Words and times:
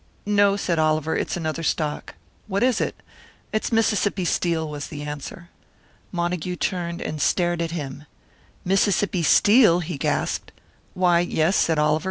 "No," 0.25 0.55
said 0.57 0.79
Oliver; 0.79 1.15
"it's 1.15 1.37
another 1.37 1.61
stock." 1.61 2.15
"What 2.47 2.63
is 2.63 2.81
it?" 2.81 2.95
"It's 3.53 3.71
Mississippi 3.71 4.25
Steel," 4.25 4.67
was 4.67 4.87
the 4.87 5.03
answer. 5.03 5.49
Montague 6.11 6.55
turned 6.55 7.01
and 7.03 7.21
stared 7.21 7.61
at 7.61 7.69
him. 7.69 8.05
"Mississippi 8.65 9.21
Steel!" 9.21 9.81
he 9.81 9.99
gasped. 9.99 10.51
"Why, 10.95 11.19
yes," 11.19 11.55
said 11.55 11.77
Oliver. 11.77 11.99